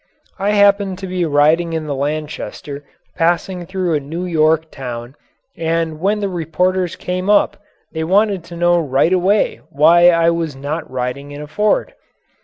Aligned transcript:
I 0.39 0.53
happened 0.53 0.97
to 0.97 1.05
be 1.05 1.25
riding 1.25 1.73
in 1.73 1.85
the 1.85 1.93
Lanchester 1.93 2.83
passing 3.15 3.67
through 3.67 3.93
a 3.93 3.99
New 3.99 4.25
York 4.25 4.71
town 4.71 5.15
and 5.55 5.99
when 5.99 6.21
the 6.21 6.27
reporters 6.27 6.95
came 6.95 7.29
up 7.29 7.57
they 7.91 8.03
wanted 8.03 8.43
to 8.45 8.55
know 8.57 8.79
right 8.79 9.13
away 9.13 9.61
why 9.69 10.09
I 10.09 10.31
was 10.31 10.55
not 10.55 10.89
riding 10.89 11.29
in 11.29 11.39
a 11.39 11.45
Ford. 11.47 11.93